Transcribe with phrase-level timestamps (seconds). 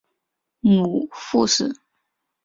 [0.61, 1.71] 母傅氏。